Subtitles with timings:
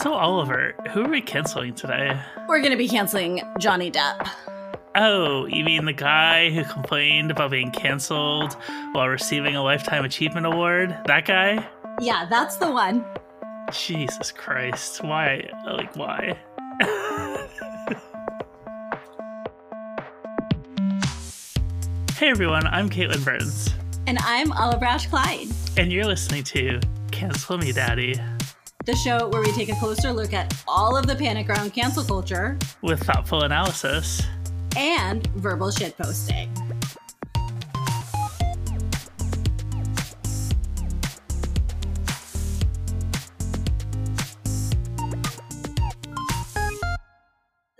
[0.00, 2.18] So, Oliver, who are we canceling today?
[2.48, 4.26] We're going to be canceling Johnny Depp.
[4.94, 8.54] Oh, you mean the guy who complained about being canceled
[8.92, 10.96] while receiving a Lifetime Achievement Award?
[11.04, 11.68] That guy?
[12.00, 13.04] Yeah, that's the one.
[13.70, 15.04] Jesus Christ.
[15.04, 15.46] Why?
[15.66, 16.38] Like, why?
[22.16, 23.74] hey everyone, I'm Katelyn Burns.
[24.06, 25.52] And I'm Oliver Ash Kleine.
[25.76, 26.80] And you're listening to
[27.10, 28.14] Cancel Me Daddy
[28.84, 32.02] the show where we take a closer look at all of the panic around cancel
[32.02, 34.22] culture with thoughtful analysis
[34.76, 36.48] and verbal shitposting.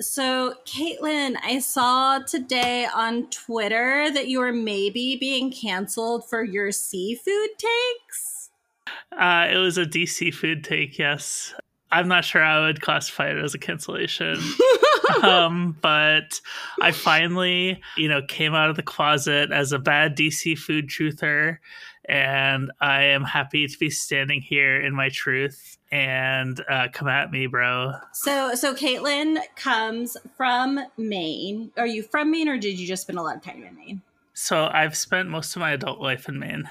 [0.00, 6.70] So, Katelyn, I saw today on Twitter that you were maybe being canceled for your
[6.70, 8.31] seafood takes.
[9.18, 11.54] Uh, it was a DC food take, yes.
[11.90, 14.38] I'm not sure I would classify it as a cancellation.
[15.22, 16.40] um, but
[16.80, 21.58] I finally, you know, came out of the closet as a bad DC food truther.
[22.08, 27.30] And I am happy to be standing here in my truth and uh, come at
[27.30, 27.92] me, bro.
[28.14, 31.70] So, so Katelyn comes from Maine.
[31.76, 34.02] Are you from Maine or did you just spend a lot of time in Maine?
[34.32, 36.68] So I've spent most of my adult life in Maine.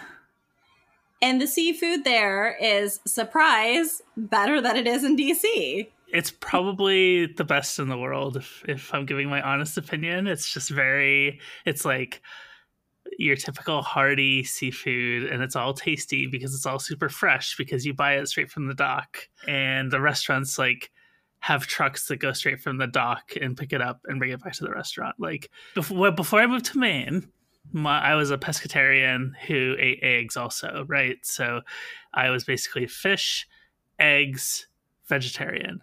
[1.22, 5.88] And the seafood there is surprise better than it is in DC.
[6.08, 10.28] It's probably the best in the world if, if I'm giving my honest opinion.
[10.28, 12.22] It's just very it's like
[13.18, 17.94] your typical hearty seafood and it's all tasty because it's all super fresh because you
[17.94, 19.30] buy it straight from the dock.
[19.48, 20.92] And the restaurants like
[21.40, 24.44] have trucks that go straight from the dock and pick it up and bring it
[24.44, 25.16] back to the restaurant.
[25.20, 27.28] Like before, before I moved to Maine,
[27.72, 31.18] my, I was a pescatarian who ate eggs also, right?
[31.24, 31.62] So
[32.14, 33.48] I was basically fish,
[34.00, 34.68] eggs,
[35.08, 35.82] vegetarian.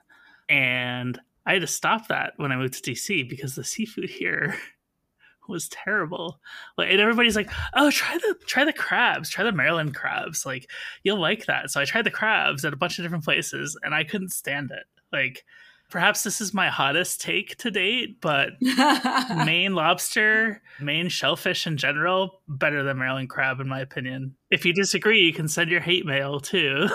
[0.48, 4.54] And I had to stop that when I moved to DC because the seafood here
[5.48, 6.40] was terrible.
[6.76, 10.44] Like and everybody's like, "Oh, try the try the crabs, try the Maryland crabs.
[10.44, 10.70] Like
[11.04, 13.94] you'll like that." So I tried the crabs at a bunch of different places and
[13.94, 14.84] I couldn't stand it.
[15.10, 15.44] Like
[15.88, 22.40] perhaps this is my hottest take to date, but Maine lobster, Maine shellfish in general,
[22.46, 24.36] better than Maryland crab, in my opinion.
[24.50, 26.88] If you disagree, you can send your hate mail too.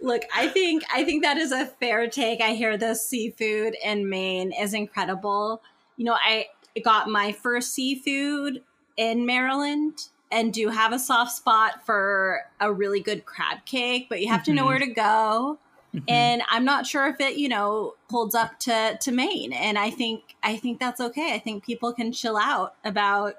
[0.00, 2.40] Look, I think I think that is a fair take.
[2.40, 5.62] I hear the seafood in Maine is incredible.
[5.96, 6.46] You know, I
[6.82, 8.62] got my first seafood
[8.96, 9.98] in Maryland
[10.32, 14.42] and do have a soft spot for a really good crab cake, but you have
[14.44, 14.68] to know mm-hmm.
[14.68, 15.58] where to go.
[15.94, 16.04] Mm-hmm.
[16.08, 19.52] And I'm not sure if it, you know, holds up to to Maine.
[19.52, 21.34] And I think I think that's okay.
[21.34, 23.34] I think people can chill out about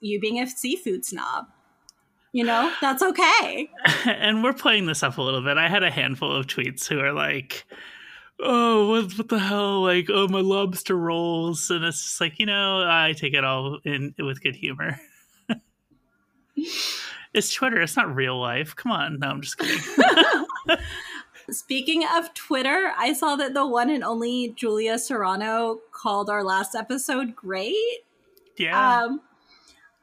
[0.00, 1.46] you being a seafood snob.
[2.32, 3.70] You know, that's okay.
[4.04, 5.56] and we're playing this up a little bit.
[5.56, 7.64] I had a handful of tweets who are like,
[8.38, 9.82] oh, what, what the hell?
[9.82, 11.70] Like, oh, my lobster rolls.
[11.70, 15.00] And it's just like, you know, I take it all in with good humor.
[17.34, 17.80] it's Twitter.
[17.80, 18.76] It's not real life.
[18.76, 19.18] Come on.
[19.20, 19.80] No, I'm just kidding.
[21.50, 26.74] Speaking of Twitter, I saw that the one and only Julia Serano called our last
[26.74, 27.76] episode great.
[28.56, 29.02] Yeah.
[29.04, 29.20] Um,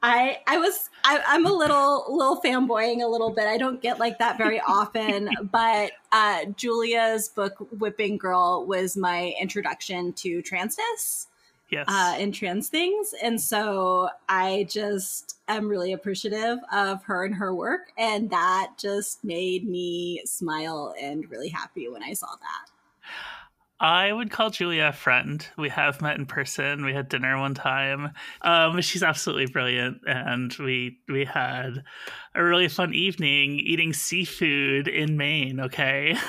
[0.02, 3.46] I I was I, am a little little fanboying a little bit.
[3.46, 9.34] I don't get like that very often, but uh, Julia's book "Whipping Girl" was my
[9.40, 11.26] introduction to transness
[11.70, 11.86] yes.
[11.88, 13.14] uh, and trans things.
[13.22, 17.92] And so I just am really appreciative of her and her work.
[17.96, 22.70] And that just made me smile and really happy when I saw that.
[23.78, 25.46] I would call Julia a friend.
[25.58, 26.84] We have met in person.
[26.84, 28.12] We had dinner one time.
[28.40, 31.84] Um, she's absolutely brilliant, and we we had
[32.34, 35.60] a really fun evening eating seafood in Maine.
[35.60, 36.14] Okay,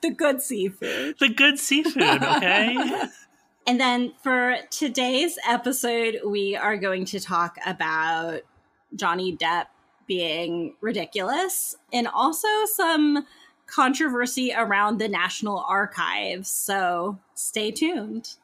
[0.00, 1.16] the good seafood.
[1.18, 2.22] The good seafood.
[2.22, 3.02] Okay.
[3.66, 8.42] And then for today's episode, we are going to talk about
[8.94, 9.66] Johnny Depp
[10.06, 13.26] being ridiculous and also some
[13.66, 16.48] controversy around the National Archives.
[16.48, 18.36] So stay tuned.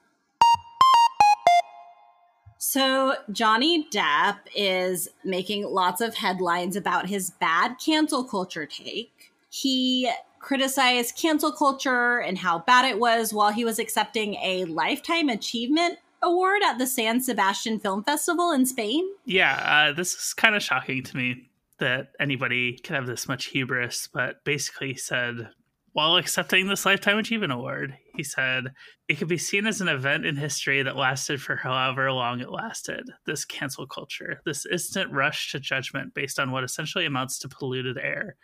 [2.58, 9.32] So, Johnny Depp is making lots of headlines about his bad cancel culture take.
[9.50, 10.10] He
[10.42, 15.98] criticized cancel culture and how bad it was while he was accepting a Lifetime Achievement
[16.22, 19.04] Award at the San Sebastian Film Festival in Spain.
[19.24, 19.54] Yeah,
[19.88, 21.48] uh, this is kind of shocking to me
[21.78, 25.48] that anybody could have this much hubris, but basically said
[25.92, 28.72] while accepting this Lifetime Achievement Award, He said,
[29.08, 32.50] It could be seen as an event in history that lasted for however long it
[32.50, 33.08] lasted.
[33.24, 37.96] This cancel culture, this instant rush to judgment based on what essentially amounts to polluted
[37.96, 38.36] air.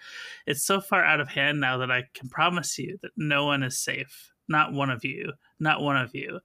[0.47, 3.63] It's so far out of hand now that I can promise you that no one
[3.63, 4.33] is safe.
[4.49, 5.33] Not one of you.
[5.61, 6.41] Not one of you.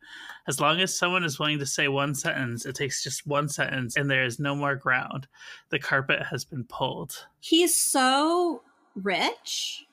[0.48, 3.96] As long as someone is willing to say one sentence, it takes just one sentence
[3.96, 5.28] and there is no more ground.
[5.70, 7.26] The carpet has been pulled.
[7.40, 8.64] He's so
[8.96, 9.86] rich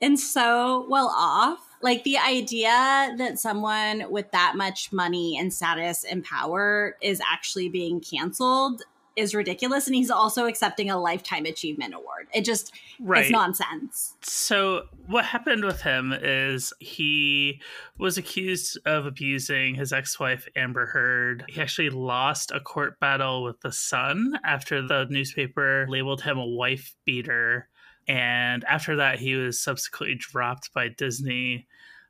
[0.00, 1.60] and so well off.
[1.82, 7.68] Like the idea that someone with that much money and status and power is actually
[7.68, 8.82] being canceled
[9.16, 12.28] is ridiculous and he's also accepting a lifetime achievement award.
[12.32, 13.24] It just right.
[13.24, 14.16] it's nonsense.
[14.22, 17.60] So what happened with him is he
[17.98, 21.44] was accused of abusing his ex-wife amber heard.
[21.48, 26.46] He actually lost a court battle with the sun after the newspaper labeled him a
[26.46, 27.68] wife beater
[28.08, 31.66] and after that he was subsequently dropped by disney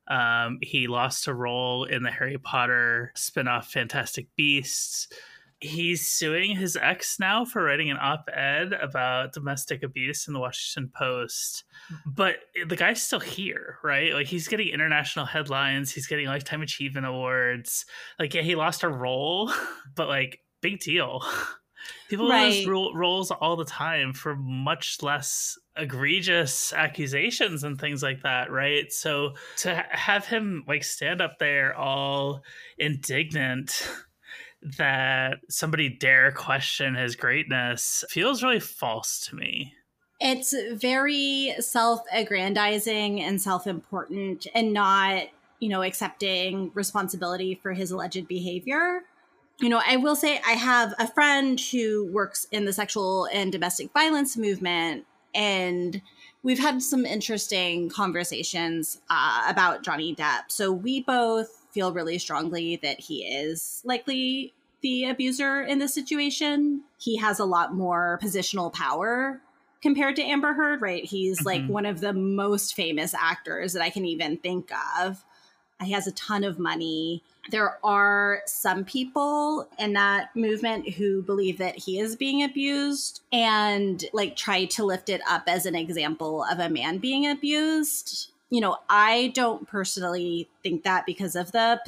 [0.09, 5.09] um, he lost a role in the harry potter spin-off fantastic beasts
[5.63, 10.91] he's suing his ex now for writing an op-ed about domestic abuse in the Washington
[10.95, 11.65] Post.
[12.05, 12.37] But
[12.67, 14.13] the guy's still here, right?
[14.13, 17.87] Like he's getting international headlines, he's getting lifetime achievement awards.
[18.19, 19.53] Like yeah, he lost a role,
[19.95, 21.23] but like big deal.
[22.09, 22.67] People right.
[22.67, 28.93] lose roles all the time for much less egregious accusations and things like that, right?
[28.93, 32.43] So to have him like stand up there all
[32.79, 33.89] indignant
[34.79, 39.75] that somebody dare question his greatness feels really false to me.
[40.21, 45.25] It's very self aggrandizing and self important and not,
[45.59, 49.03] you know, accepting responsibility for his alleged behavior.
[49.63, 53.53] You know, I will say I have a friend who works in the sexual and
[53.53, 56.03] domestic violence movement, and
[56.43, 60.43] we've had some interesting conversations uh, about Johnny Depp.
[60.49, 66.83] So we both feel really strongly that he is likely the abuser in this situation.
[66.99, 69.41] He has a lot more positional power
[69.81, 71.05] compared to Amber Heard, right?
[71.05, 71.47] He's mm-hmm.
[71.47, 75.25] like one of the most famous actors that I can even think of.
[75.83, 77.23] He has a ton of money.
[77.51, 84.05] There are some people in that movement who believe that he is being abused and
[84.13, 88.61] like try to lift it up as an example of a man being abused you
[88.61, 91.81] know, I don't personally think that because of the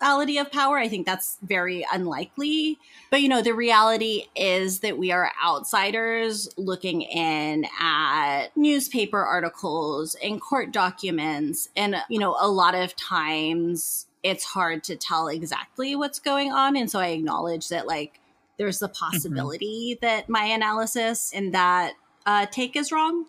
[0.00, 0.78] positionality of power.
[0.78, 2.78] I think that's very unlikely.
[3.10, 10.16] But, you know, the reality is that we are outsiders looking in at newspaper articles
[10.22, 11.68] and court documents.
[11.76, 16.76] And, you know, a lot of times it's hard to tell exactly what's going on.
[16.76, 18.20] And so I acknowledge that, like,
[18.58, 19.12] there's the mm-hmm.
[19.12, 20.06] possibility mm-hmm.
[20.06, 21.94] that my analysis and that
[22.26, 23.26] uh, take is wrong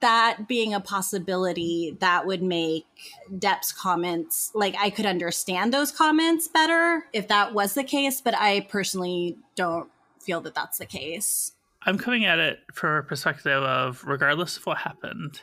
[0.00, 2.86] that being a possibility that would make
[3.32, 8.34] Depp's comments like I could understand those comments better if that was the case, but
[8.36, 11.52] I personally don't feel that that's the case.
[11.82, 15.42] I'm coming at it from a perspective of regardless of what happened,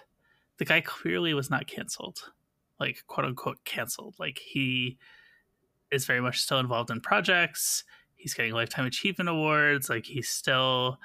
[0.58, 2.32] the guy clearly was not canceled,
[2.80, 4.16] like quote unquote canceled.
[4.20, 4.98] Like he
[5.92, 7.84] is very much still involved in projects.
[8.16, 9.90] He's getting lifetime achievement awards.
[9.90, 11.00] Like he's still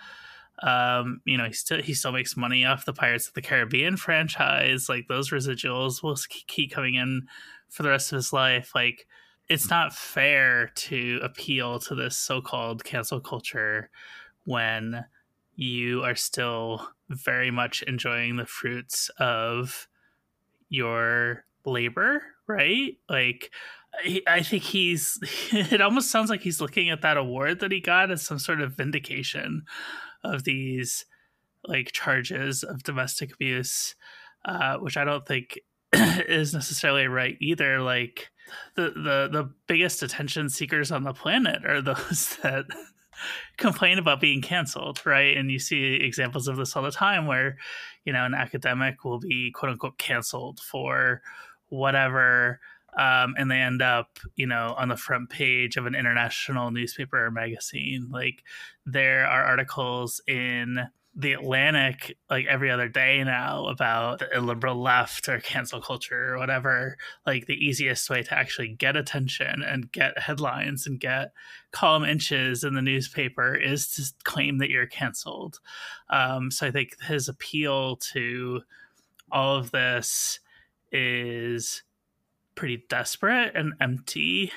[0.61, 3.97] um, you know, he still he still makes money off the Pirates of the Caribbean
[3.97, 4.89] franchise.
[4.89, 6.17] Like those residuals will
[6.47, 7.27] keep coming in
[7.69, 8.73] for the rest of his life.
[8.75, 9.07] Like
[9.49, 13.91] it's not fair to appeal to this so-called cancel culture
[14.45, 15.05] when
[15.55, 19.89] you are still very much enjoying the fruits of
[20.69, 22.97] your labor, right?
[23.09, 23.51] Like
[24.27, 25.19] I think he's
[25.53, 28.61] it almost sounds like he's looking at that award that he got as some sort
[28.61, 29.65] of vindication
[30.25, 31.05] of these
[31.65, 33.95] like charges of domestic abuse,
[34.45, 35.61] uh, which I don't think
[35.93, 37.81] is necessarily right either.
[37.81, 38.31] Like
[38.75, 42.67] the the the biggest attention seekers on the planet are those that
[43.57, 45.37] complain about being canceled, right?
[45.37, 47.57] And you see examples of this all the time where,
[48.05, 51.23] you know, an academic will be quote unquote canceled for
[51.69, 52.61] whatever
[52.97, 57.25] um, and they end up, you know, on the front page of an international newspaper
[57.25, 58.09] or magazine.
[58.11, 58.43] Like
[58.85, 65.29] there are articles in the Atlantic like every other day now about the liberal left
[65.29, 66.97] or cancel culture or whatever.
[67.27, 71.33] Like the easiest way to actually get attention and get headlines and get
[71.71, 75.61] column inches in the newspaper is to claim that you're canceled.
[76.09, 78.63] Um, so I think his appeal to
[79.31, 80.41] all of this
[80.91, 81.83] is
[82.55, 84.53] pretty desperate and empty.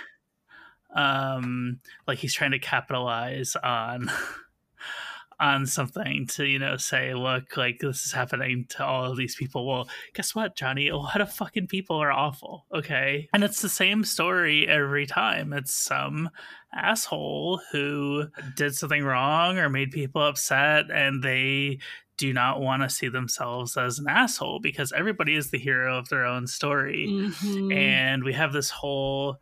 [0.95, 4.09] Um, like he's trying to capitalize on
[5.39, 9.35] on something to you know say look like this is happening to all of these
[9.35, 9.67] people.
[9.67, 10.87] Well guess what johnny?
[10.87, 13.27] A lot of fucking people are awful okay?
[13.33, 15.51] And it's the same story every time.
[15.51, 16.29] It's some
[16.73, 21.79] asshole who did something wrong or made people upset and they
[22.17, 26.09] do not want to see themselves as an asshole because everybody is the hero of
[26.09, 27.07] their own story.
[27.09, 27.71] Mm-hmm.
[27.71, 29.37] and we have this whole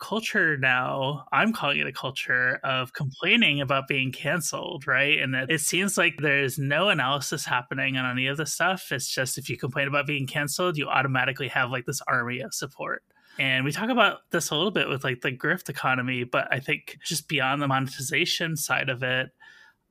[0.00, 5.18] culture now i'm calling it a culture of complaining about being canceled right?
[5.20, 8.90] And that it seems like there's no analysis happening on any of the stuff.
[8.90, 12.52] It's just if you complain about being canceled you automatically have like this army of
[12.52, 13.02] support.
[13.38, 16.58] And we talk about this a little bit with like the grift economy but i
[16.58, 19.30] think just beyond the monetization side of it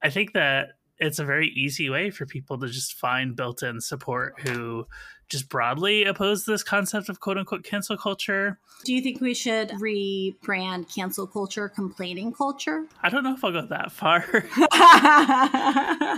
[0.01, 0.73] i think that
[1.05, 4.87] it's a very easy way for people to just find built-in support who
[5.29, 8.59] just broadly oppose this concept of quote unquote cancel culture.
[8.85, 12.85] Do you think we should rebrand cancel culture complaining culture?
[13.01, 14.25] I don't know if I'll go that far.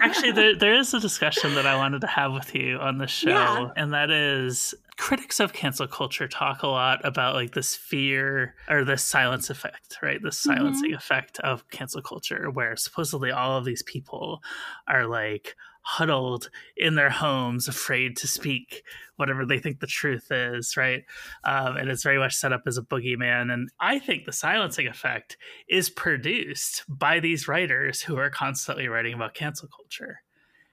[0.01, 3.07] Actually, there, there is a discussion that I wanted to have with you on the
[3.07, 3.69] show, yeah.
[3.75, 8.83] and that is critics of cancel culture talk a lot about like this fear or
[8.83, 10.21] this silence effect, right?
[10.24, 10.97] This silencing mm-hmm.
[10.97, 14.41] effect of cancel culture, where supposedly all of these people
[14.88, 18.83] are like huddled in their homes, afraid to speak
[19.17, 21.03] whatever they think the truth is, right?
[21.43, 23.53] Um, and it's very much set up as a boogeyman.
[23.53, 25.37] And I think the silencing effect
[25.69, 30.21] is produced by these writers who are constantly writing about cancel culture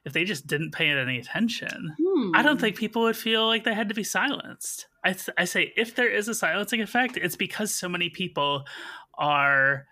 [0.04, 2.30] if they just didn't pay it any attention, hmm.
[2.34, 4.88] I don't think people would feel like they had to be silenced.
[5.04, 8.64] I, th- I say if there is a silencing effect, it's because so many people
[9.16, 9.86] are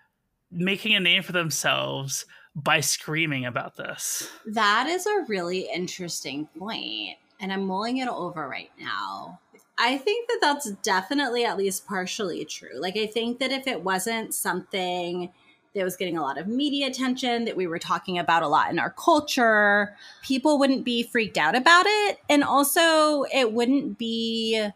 [0.51, 2.25] making a name for themselves
[2.55, 4.29] by screaming about this.
[4.45, 9.39] That is a really interesting point, and I'm mulling it over right now.
[9.77, 12.79] I think that that's definitely at least partially true.
[12.79, 15.31] Like, I think that if it wasn't something
[15.73, 18.69] that was getting a lot of media attention, that we were talking about a lot
[18.69, 22.19] in our culture, people wouldn't be freaked out about it.
[22.29, 24.67] And also it wouldn't be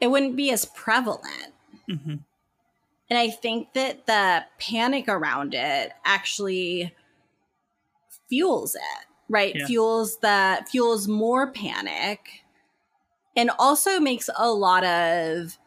[0.00, 1.54] it wouldn't be as prevalent.
[1.88, 2.16] Mm-hmm.
[3.08, 6.92] And I think that the panic around it actually
[8.28, 9.54] fuels it, right?
[9.54, 9.66] Yeah.
[9.66, 12.20] Fuels the fuels more panic
[13.36, 15.58] and also makes a lot of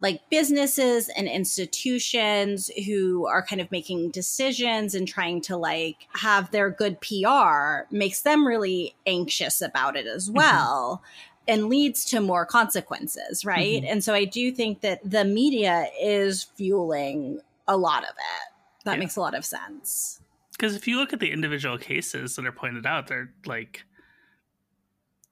[0.00, 6.50] like businesses and institutions who are kind of making decisions and trying to like have
[6.50, 10.38] their good PR makes them really anxious about it as mm-hmm.
[10.38, 11.02] well.
[11.02, 11.24] Mm-hmm.
[11.50, 13.82] And leads to more consequences, right?
[13.82, 13.90] Mm-hmm.
[13.90, 18.84] And so I do think that the media is fueling a lot of it.
[18.84, 18.98] That yeah.
[18.98, 20.20] makes a lot of sense.
[20.58, 23.84] Because if you look at the individual cases that are pointed out, they're like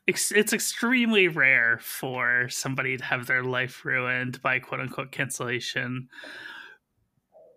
[0.07, 6.09] it's extremely rare for somebody to have their life ruined by quote unquote cancellation.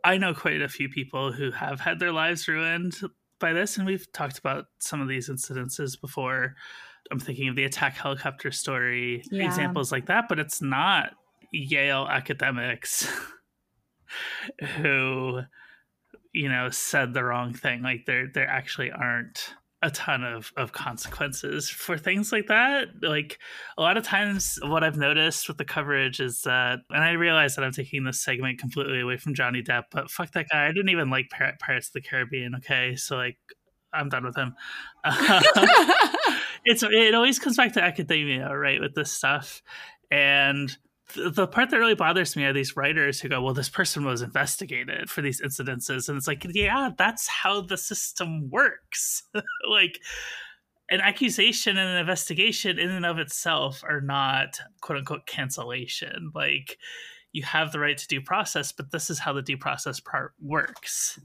[0.04, 2.96] I know quite a few people who have had their lives ruined
[3.40, 6.56] by this, and we've talked about some of these incidences before.
[7.12, 9.46] I'm thinking of the attack helicopter story, yeah.
[9.46, 11.12] examples like that, but it's not
[11.52, 13.12] Yale academics
[14.78, 15.42] who,
[16.34, 17.82] you know, said the wrong thing.
[17.82, 22.88] Like there, there actually aren't a ton of, of consequences for things like that.
[23.02, 23.40] Like
[23.78, 27.56] a lot of times, what I've noticed with the coverage is that, and I realize
[27.56, 30.66] that I'm taking this segment completely away from Johnny Depp, but fuck that guy.
[30.66, 32.56] I didn't even like Pir- Pirates of the Caribbean.
[32.56, 33.38] Okay, so like
[33.94, 34.54] I'm done with him.
[36.66, 38.82] it's it always comes back to academia, right?
[38.82, 39.62] With this stuff,
[40.12, 40.76] and
[41.16, 44.22] the part that really bothers me are these writers who go, well, this person was
[44.22, 46.08] investigated for these incidences.
[46.08, 49.24] And it's like, yeah, that's how the system works.
[49.70, 50.00] like,
[50.92, 56.32] an accusation and an investigation in and of itself are not quote unquote cancellation.
[56.34, 56.78] Like,
[57.32, 60.34] you have the right to due process, but this is how the due process part
[60.42, 61.20] works.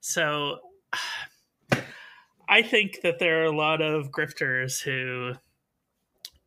[0.00, 0.58] So,
[2.46, 5.32] I think that there are a lot of grifters who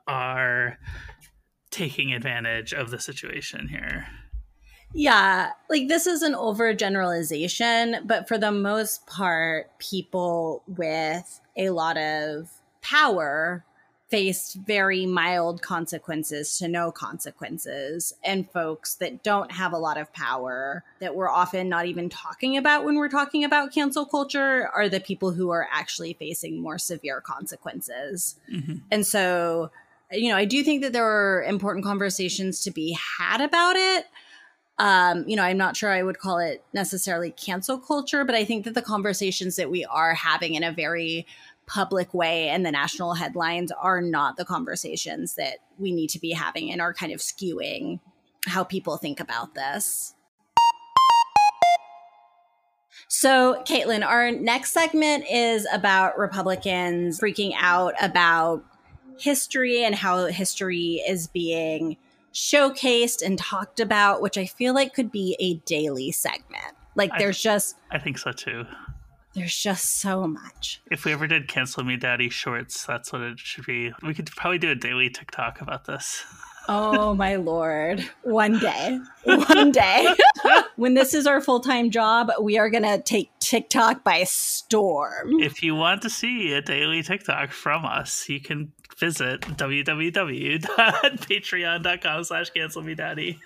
[0.08, 0.78] are
[1.78, 4.08] taking advantage of the situation here.
[4.94, 11.98] Yeah, like this is an overgeneralization, but for the most part, people with a lot
[11.98, 12.50] of
[12.82, 13.64] power
[14.10, 18.14] faced very mild consequences to no consequences.
[18.24, 22.56] And folks that don't have a lot of power, that we're often not even talking
[22.56, 26.78] about when we're talking about cancel culture, are the people who are actually facing more
[26.78, 28.38] severe consequences.
[28.52, 28.76] Mm-hmm.
[28.90, 29.72] And so
[30.12, 34.06] you know, I do think that there are important conversations to be had about it.
[34.80, 38.46] Um, you know, I'm not sure I would call it necessarily cancel culture, but I
[38.46, 41.26] think that the conversations that we are having in a very
[41.66, 46.32] public way and the national headlines are not the conversations that we need to be
[46.32, 48.00] having and are kind of skewing
[48.46, 50.14] how people think about this.
[53.10, 58.64] So, Katelyn, our next segment is about Republicans freaking out about
[59.20, 61.98] history and how history is being
[62.34, 66.76] showcased and talked about, which I feel like could be a daily segment.
[66.96, 68.66] Like, I- there's just I think so too.
[69.34, 70.82] there's just so much.
[70.92, 73.92] If we ever did cancel me daddy shorts, that's what it should be.
[74.04, 76.24] We could probably do a daily TikTok about this.
[76.70, 78.04] Oh my lord.
[78.24, 79.00] One day.
[79.24, 80.06] One day.
[80.76, 85.40] when this is our full-time job, we are going to take TikTok by storm.
[85.40, 92.50] If you want to see a daily TikTok from us, you can visit www.patreon.com slash
[92.50, 93.40] cancel me daddy.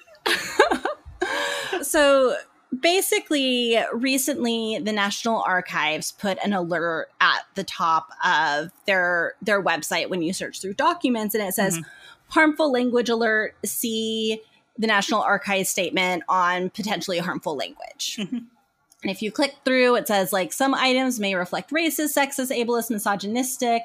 [1.81, 2.35] So
[2.79, 10.09] basically, recently the National Archives put an alert at the top of their their website
[10.09, 11.85] when you search through documents, and it says Mhm.
[12.31, 13.55] Harmful language alert.
[13.63, 14.41] See
[14.77, 18.17] the National Archives statement on potentially harmful language.
[18.19, 18.45] Mhm.
[19.03, 22.89] And if you click through, it says like some items may reflect racist, sexist, ableist,
[22.91, 23.81] misogynistic,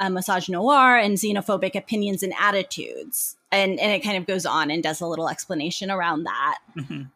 [0.00, 3.36] uh, misogynoir, and xenophobic opinions and attitudes.
[3.52, 6.58] And, and it kind of goes on and does a little explanation around that.
[6.76, 7.10] Mhm.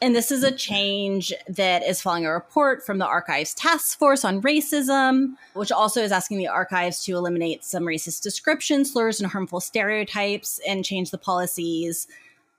[0.00, 4.24] And this is a change that is following a report from the Archives Task Force
[4.24, 9.30] on Racism, which also is asking the archives to eliminate some racist descriptions, slurs, and
[9.30, 12.06] harmful stereotypes and change the policies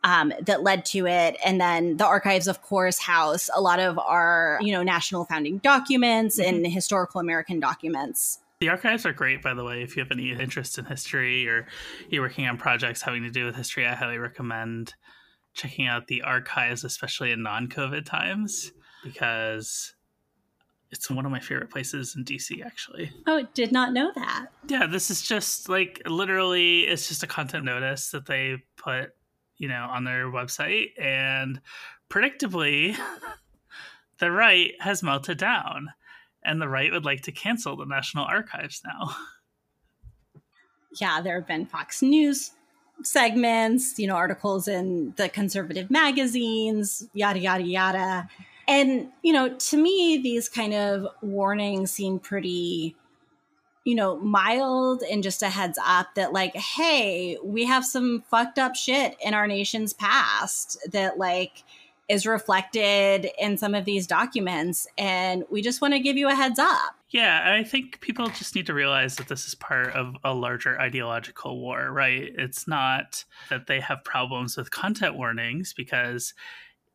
[0.03, 1.37] um, that led to it.
[1.43, 5.59] And then the archives, of course, house a lot of our, you know, national founding
[5.59, 8.39] documents and historical American documents.
[8.59, 9.81] The archives are great, by the way.
[9.81, 11.67] If you have any interest in history or
[12.09, 14.93] you're working on projects having to do with history, I highly recommend
[15.59, 18.71] checking out the archives, especially in non COVID times,
[19.03, 19.93] because
[20.91, 23.11] it's one of my favorite places in DC, actually.
[23.27, 24.47] Oh, did not know that.
[24.67, 29.13] Yeah, this is just like literally, it's just a content notice that they put,
[29.57, 30.99] you know, on their website.
[30.99, 31.61] And
[32.09, 32.95] predictably,
[34.19, 35.89] the right has melted down.
[36.41, 39.13] And the right would like to cancel the National Archives now.
[41.01, 42.51] yeah, there have been Fox News
[43.03, 48.29] segments, you know, articles in the conservative magazines, yada, yada, yada.
[48.67, 52.95] And, you know, to me, these kind of warnings seem pretty,
[53.83, 58.59] you know, mild and just a heads up that, like, hey, we have some fucked
[58.59, 61.63] up shit in our nation's past that, like,
[62.09, 64.87] is reflected in some of these documents.
[64.97, 66.95] And we just want to give you a heads up.
[67.11, 70.79] Yeah, I think people just need to realize that this is part of a larger
[70.79, 72.31] ideological war, right?
[72.37, 76.33] It's not that they have problems with content warnings, because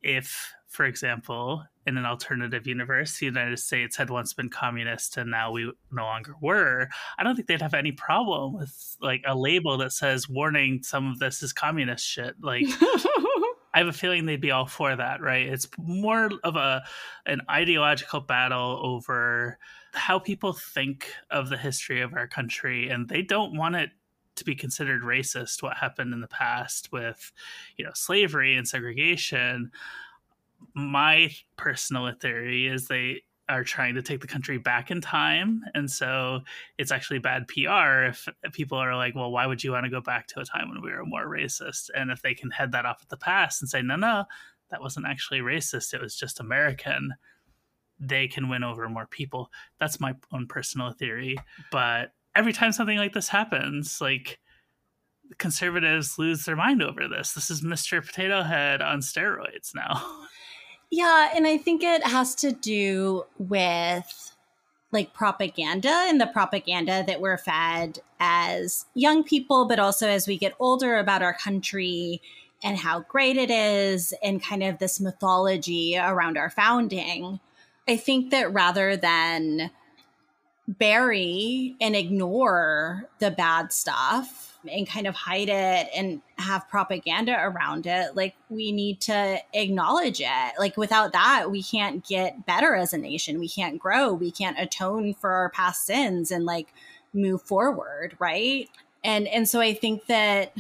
[0.03, 5.31] if, for example, in an alternative universe, the United States had once been communist and
[5.31, 9.37] now we no longer were, I don't think they'd have any problem with like a
[9.37, 12.37] label that says warning some of this is communist shit.
[12.41, 12.67] Like
[13.75, 15.49] I have a feeling they'd be all for that, right?
[15.49, 16.85] It's more of a
[17.27, 19.59] an ideological battle over
[19.93, 23.91] how people think of the history of our country, and they don't want it
[24.37, 25.63] to be considered racist.
[25.63, 27.33] What happened in the past with,
[27.77, 29.73] you know, slavery and segregation.
[30.75, 35.63] My personal theory is they are trying to take the country back in time.
[35.75, 36.41] And so
[36.79, 40.01] it's actually bad PR if people are like, well, why would you want to go
[40.01, 41.91] back to a time when we were more racist?
[41.95, 44.25] And if they can head that off at the past and say, no, no,
[44.71, 47.15] that wasn't actually racist, it was just American,
[48.01, 49.51] they can win over more people.
[49.79, 51.37] That's my own personal theory.
[51.71, 54.41] But every time something like this happens, like,
[55.39, 57.33] conservatives lose their mind over this.
[57.33, 58.05] This is Mr.
[58.05, 60.27] Potato Head on steroids now.
[60.97, 64.33] Yeah, and I think it has to do with
[64.93, 70.39] like propaganda and the propaganda that we're fed as young people, but also as we
[70.39, 72.23] get older about our country
[72.63, 77.41] and how great it is, and kind of this mythology around our founding.
[77.89, 79.73] I think that rather than
[80.69, 87.87] bury and ignore the bad stuff and kind of hide it and have propaganda around
[87.87, 90.53] it like we need to acknowledge it.
[90.59, 93.39] Like without that we can't get better as a nation.
[93.39, 94.13] We can't grow.
[94.13, 96.73] We can't atone for our past sins and like
[97.13, 98.69] move forward right?
[99.03, 100.57] And and so i think that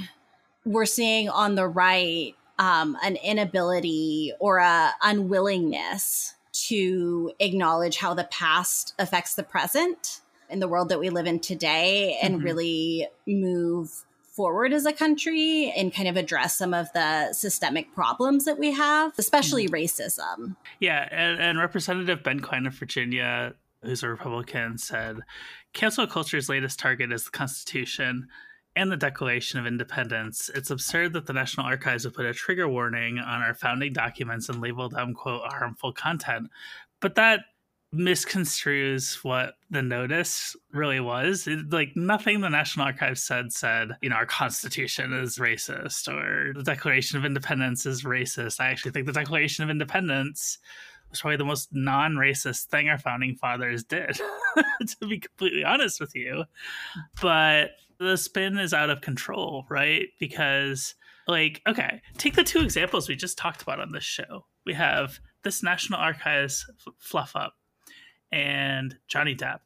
[0.64, 8.24] we're seeing on the right um, an inability or a unwillingness to acknowledge how the
[8.24, 12.44] past affects the present in the world that we live in today and Mhm.
[12.44, 14.04] really move
[14.34, 18.72] forward as a country and kind of address some of the systemic problems that we
[18.72, 20.56] have, especially racism.
[20.80, 25.18] Yeah, and, and Representative Ben Cline of Virginia, who's a Republican, said
[25.72, 28.28] cancel culture's latest target is the Constitution.
[28.76, 32.68] and the Declaration of Independence, it's absurd that the National Archives would put a trigger
[32.68, 36.50] warning on our founding documents and label them, quote, harmful content.
[36.98, 37.44] But that
[37.94, 41.46] misconstrues what the notice really was.
[41.46, 46.52] It, like nothing the National Archives said said, you know, our Constitution is racist or
[46.54, 48.60] the Declaration of Independence is racist.
[48.60, 50.58] I actually think the Declaration of Independence
[51.10, 54.20] was probably the most non-racist thing our founding fathers did,
[54.56, 56.44] to be completely honest with you.
[57.22, 60.08] But the spin is out of control, right?
[60.18, 60.94] Because
[61.28, 64.46] like, okay, take the two examples we just talked about on this show.
[64.66, 67.54] We have this National Archives f- fluff up
[68.34, 69.60] and Johnny Depp.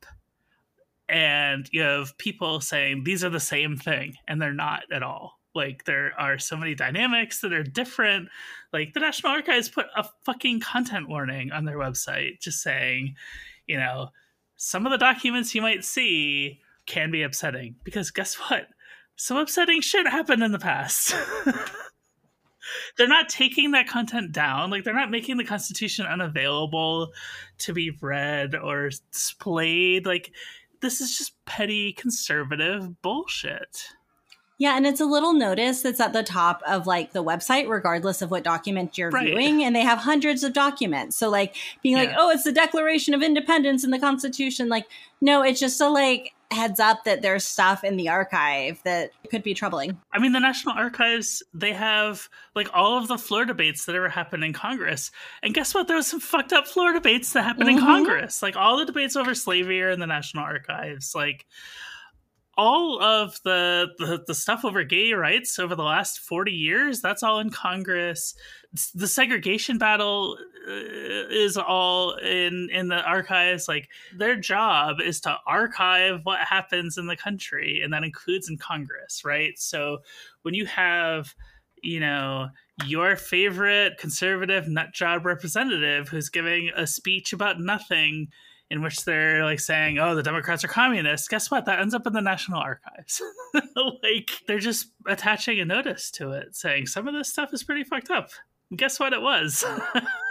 [1.09, 5.41] And you have people saying these are the same thing, and they're not at all.
[5.55, 8.29] Like there are so many dynamics that are different.
[8.73, 13.17] Like the National Archives put a fucking content warning on their website just saying,
[13.67, 14.11] you know,
[14.59, 18.67] some of the documents you might see can be upsetting because guess what?
[19.17, 21.15] Some upsetting shit happened in the past.
[22.97, 24.71] they're not taking that content down.
[24.71, 27.13] Like they're not making the Constitution unavailable
[27.59, 30.07] to be read or displayed.
[30.07, 30.33] Like
[30.81, 33.89] this is just petty conservative bullshit.
[34.61, 38.23] Yeah, and it's a little notice that's at the top of like the website, regardless
[38.23, 39.27] of what document you're Right.
[39.27, 41.17] viewing, and they have hundreds of documents.
[41.17, 44.69] So like being like, oh, it's the Declaration of Independence and the Constitution.
[44.69, 44.87] Like,
[45.21, 49.43] no, it's just a like heads up that there's stuff in the archive that could
[49.43, 49.99] be troubling.
[50.13, 54.09] I mean, the National Archives, they have like all of the floor debates that ever
[54.09, 55.11] happened in Congress.
[55.43, 55.89] And guess what?
[55.89, 57.81] There was some fucked up floor debates that happened in Mhm.
[57.81, 58.43] Congress.
[58.43, 61.15] Like all the debates over slavery are in the National Archives.
[61.15, 61.45] Like
[62.59, 67.23] all of the, the the stuff over gay rights over the last 40 years, that's
[67.23, 68.35] all in Congress.
[68.95, 70.37] The segregation battle
[70.69, 76.99] uh, is all in in the archives like their job is to archive what happens
[76.99, 79.99] in the country and that includes in congress right so
[80.43, 81.35] when you have
[81.83, 82.49] you know
[82.85, 88.29] your favorite conservative nut job representative who's giving a speech about nothing
[88.71, 91.29] in which they're like saying oh the democrats are communists.
[91.29, 91.65] Guess what?
[91.67, 93.23] That ends up in the national archives.
[94.03, 97.85] Like they're just attaching a notice to it saying some of this stuff is pretty
[97.85, 98.31] fucked up.
[98.77, 99.65] Guess what it was?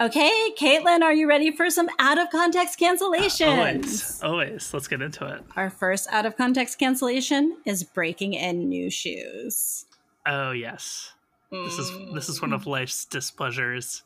[0.00, 3.48] Okay, Katelyn, are you ready for some out of context cancellations?
[3.48, 4.22] always.
[4.22, 4.72] Always.
[4.72, 5.42] Let's get into it.
[5.56, 9.86] Our first out of context cancellation is breaking in new shoes.
[10.24, 11.14] oh yes.
[11.50, 12.66] This is this is one of mm.
[12.66, 14.04] life's displeasures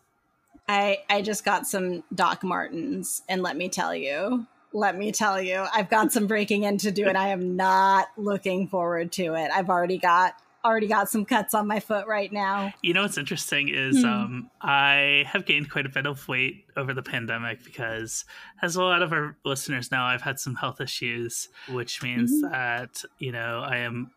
[0.69, 5.41] I I just got some Doc Martens, and let me tell you, let me tell
[5.41, 9.35] you, I've got some breaking in to do, and I am not looking forward to
[9.35, 9.51] it.
[9.53, 12.73] I've already got already got some cuts on my foot right now.
[12.83, 14.07] You know what's interesting is Hmm.
[14.07, 18.25] um, I have gained quite a bit of weight over the pandemic because,
[18.63, 22.51] as a lot of our listeners know, I've had some health issues, which means Mhm.
[22.53, 24.13] that you know I am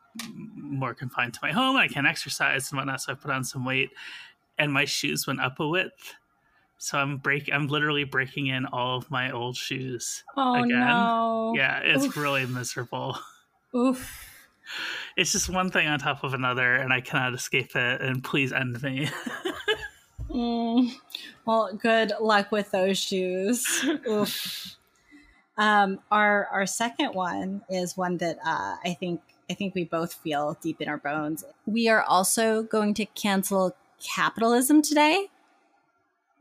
[0.56, 1.76] more confined to my home.
[1.78, 3.90] I can't exercise and whatnot, so I put on some weight,
[4.60, 6.14] and my shoes went up a width.
[6.78, 7.50] So I'm break.
[7.52, 10.24] I'm literally breaking in all of my old shoes.
[10.36, 10.70] Oh Again?
[10.70, 11.54] no!
[11.56, 12.18] Yeah, it's Oof.
[12.18, 13.18] really miserable.
[13.76, 14.32] Oof.
[15.16, 18.02] It's just one thing on top of another, and I cannot escape it.
[18.02, 19.10] And please end me.
[20.30, 20.92] Mm.
[21.46, 23.86] Well, good luck with those shoes.
[24.08, 24.76] Oof.
[25.58, 30.14] Um, our our second one is one that uh, I think I think we both
[30.14, 31.46] feel deep in our bones.
[31.66, 35.28] We are also going to cancel capitalism today,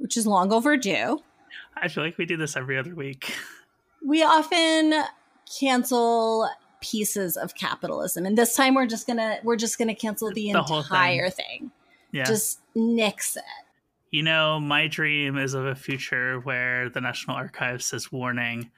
[0.05, 1.19] which is long overdue.
[1.75, 3.35] I feel like we do this every other week.
[4.07, 4.93] We often
[5.59, 6.47] cancel
[6.83, 10.63] pieces of capitalism, and this time we're just gonna we're just gonna cancel the, The
[10.63, 10.91] whole thing.
[10.93, 11.71] entire thing.
[12.13, 12.25] Yeah.
[12.25, 13.43] Just nix it.
[14.11, 18.71] You know, my dream is of a future where the National Archives says, warning,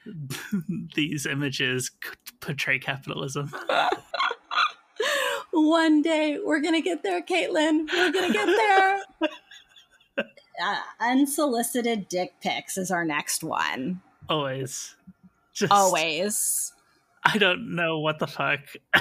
[0.94, 1.90] these images
[2.38, 3.52] portray capitalism.
[5.50, 7.88] One day we're gonna get there, Katelyn.
[7.92, 9.02] We're gonna get there.
[10.62, 14.00] Uh, unsolicited dick pics is our next one.
[14.28, 14.94] Always.
[15.52, 16.72] Just, Always.
[17.24, 18.60] I don't know what the fuck.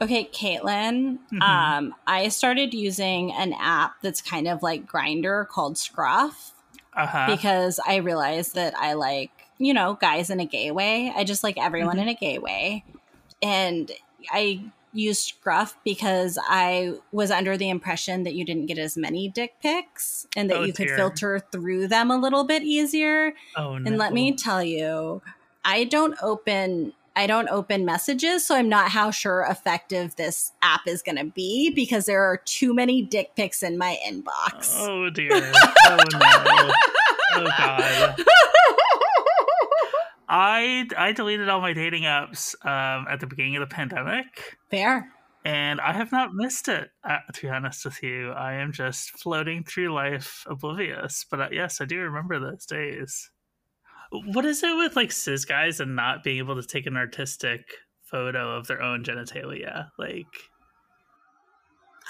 [0.00, 1.18] Okay, Katelyn.
[1.32, 1.40] Mhm.
[1.42, 6.54] Um, I started using an app that's kind of like Grindr called Scruff
[6.92, 7.26] Uh huh.
[7.28, 11.12] because I realized that I like, you know, guys in a gay way.
[11.14, 12.02] I just like everyone Mhm.
[12.02, 12.84] in a gay way.
[13.42, 13.92] And
[14.32, 19.28] I used Scruff because I was under the impression that you didn't get as many
[19.28, 20.96] dick pics and that Oh, you could dear.
[20.96, 23.32] filter through them a little bit easier.
[23.56, 23.86] oh, no.
[23.88, 25.22] And let me tell you,
[25.64, 30.80] I don't open I don't open messages, so I'm not how sure effective this app
[30.86, 34.74] is going to be because there are too many dick pics in my inbox.
[34.78, 35.30] Oh, dear.
[35.34, 36.72] Oh, no.
[37.34, 38.24] Oh, God.
[40.32, 44.56] I I deleted all my dating apps um, at the beginning of the pandemic.
[44.70, 45.12] Fair.
[45.44, 46.88] And I have not missed it.
[47.04, 51.26] Uh, to be honest with you, I am just floating through life oblivious.
[51.30, 53.30] But uh, yes, I do remember those days.
[54.10, 57.66] What is it with like cis guys and not being able to take an artistic
[58.04, 59.88] photo of their own genitalia?
[59.98, 60.26] Like,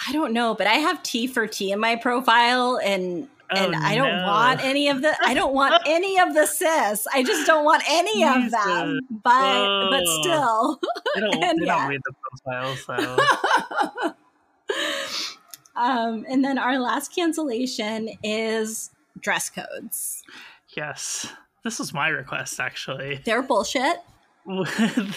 [0.06, 3.78] I don't know, but I have T for T in my profile, and and oh,
[3.80, 4.26] I don't no.
[4.26, 7.06] want any of the I don't want any of the cis.
[7.12, 9.00] I just don't want any of them.
[9.10, 9.88] But oh.
[9.90, 10.80] but still.
[11.16, 11.78] I don't, and, yeah.
[11.78, 12.12] don't read the
[12.44, 14.14] profiles so
[15.76, 20.22] um and then our last cancellation is dress codes.
[20.76, 21.26] Yes.
[21.64, 23.20] This was my request actually.
[23.24, 23.96] They're bullshit.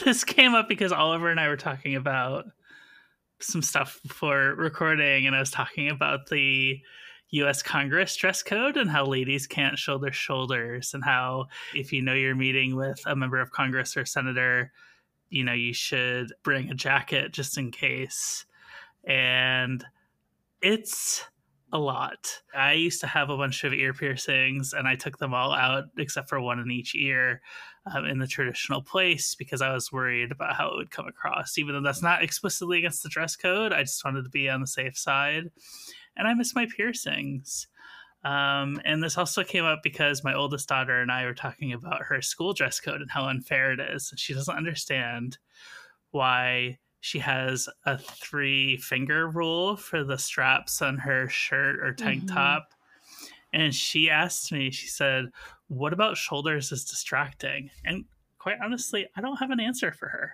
[0.03, 2.45] this came up because Oliver and I were talking about
[3.39, 6.79] some stuff before recording and I was talking about the
[7.31, 12.01] US Congress dress code and how ladies can't show their shoulders, and how if you
[12.01, 14.71] know you're meeting with a member of Congress or senator,
[15.29, 18.45] you know, you should bring a jacket just in case.
[19.03, 19.83] And
[20.61, 21.25] it's
[21.73, 22.41] a lot.
[22.55, 25.85] I used to have a bunch of ear piercings and I took them all out
[25.97, 27.41] except for one in each ear
[27.93, 31.57] um, in the traditional place because I was worried about how it would come across.
[31.57, 34.61] Even though that's not explicitly against the dress code, I just wanted to be on
[34.61, 35.51] the safe side
[36.17, 37.67] and I miss my piercings.
[38.23, 42.01] Um, and this also came up because my oldest daughter and I were talking about
[42.01, 44.09] her school dress code and how unfair it is.
[44.09, 45.37] And she doesn't understand
[46.09, 52.23] why she has a three finger rule for the straps on her shirt or tank
[52.23, 52.35] mm-hmm.
[52.35, 52.69] top.
[53.53, 55.25] And she asked me, she said,
[55.67, 57.69] What about shoulders is distracting?
[57.85, 58.05] And
[58.39, 60.33] quite honestly, I don't have an answer for her.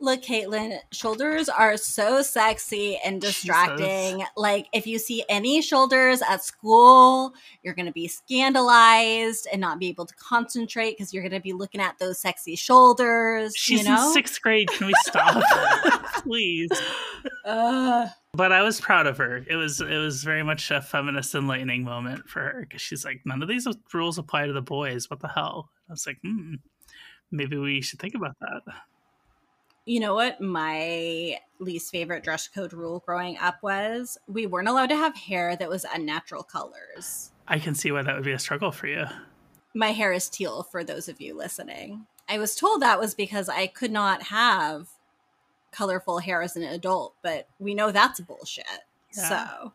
[0.00, 4.18] Look, Katelyn, shoulders are so sexy and distracting.
[4.18, 4.28] Jesus.
[4.36, 7.34] Like, if you see any shoulders at school,
[7.64, 11.40] you're going to be scandalized and not be able to concentrate because you're going to
[11.40, 13.54] be looking at those sexy shoulders.
[13.56, 14.06] She's you know?
[14.06, 14.68] in sixth grade.
[14.68, 15.42] Can we stop,
[16.22, 16.70] please?
[17.44, 18.06] Uh.
[18.34, 19.44] But I was proud of her.
[19.48, 23.22] It was it was very much a feminist enlightening moment for her because she's like,
[23.24, 25.10] none of these rules apply to the boys.
[25.10, 25.70] What the hell?
[25.88, 26.56] I was like, hmm,
[27.32, 28.62] maybe we should think about that
[29.88, 34.18] you know what my least favorite dress code rule growing up was?
[34.28, 37.30] We weren't allowed to have hair that was unnatural colors.
[37.48, 39.06] I can see why that would be a struggle for you.
[39.74, 42.06] My hair is teal for those of you listening.
[42.28, 44.88] I was told that was because I could not have
[45.72, 48.66] colorful hair as an adult, but we know that's bullshit.
[49.16, 49.28] Yeah.
[49.28, 49.72] So,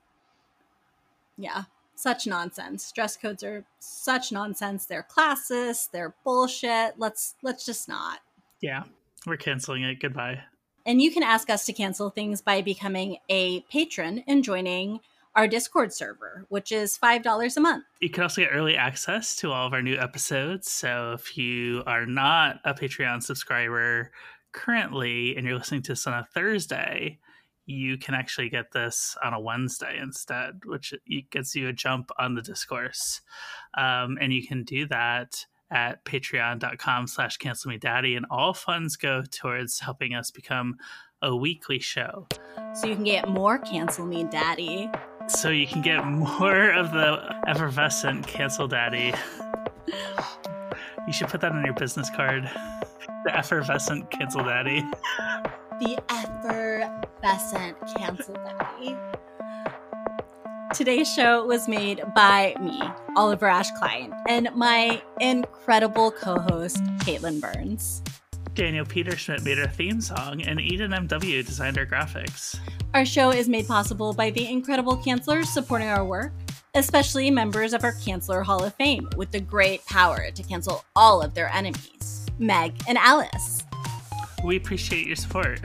[1.38, 1.63] yeah,
[1.95, 2.91] such nonsense.
[2.91, 4.86] Dress codes are such nonsense.
[4.86, 5.89] They're classist.
[5.91, 6.99] They're bullshit.
[6.99, 8.19] Let's let's just not.
[8.62, 8.84] Yeah.
[9.25, 9.99] We're canceling it.
[10.01, 10.41] Goodbye.
[10.86, 14.99] And you can ask us to cancel things by becoming a patron and joining
[15.36, 17.86] our Discord server, which is $5 a month.
[18.01, 20.71] You can also get early access to all of our new episodes.
[20.71, 24.12] So if you are not a Patreon subscriber
[24.51, 27.19] currently and you're listening to this on a Thursday,
[27.65, 30.93] you can actually get this on a Wednesday instead, which
[31.31, 33.21] gets you a jump on the discourse.
[33.75, 38.95] Um, and you can do that at patreon.com slash cancel me daddy and all funds
[38.95, 40.75] go towards helping us become
[41.21, 42.27] a weekly show.
[42.75, 44.89] So you can get more cancel me daddy.
[45.27, 49.13] So you can get more of the effervescent cancel daddy.
[51.07, 52.49] You should put that on your business card.
[53.25, 54.81] The effervescent cancel daddy.
[55.79, 58.95] The effervescent cancel daddy
[60.73, 62.81] Today's show was made by me,
[63.15, 68.01] Oliver Ash Kleine, and my incredible co host, Katelyn Burns.
[68.55, 72.57] Daniel Peterschmidt made our theme song, and Eden MW designed our graphics.
[72.95, 76.33] Our show is made possible by the incredible cancelers supporting our work,
[76.73, 81.21] especially members of our Canceler Hall of Fame with the great power to cancel all
[81.21, 83.63] of their enemies Meg and Alice.
[84.43, 85.59] We appreciate your support.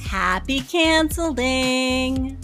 [0.00, 2.38] Happy canceling!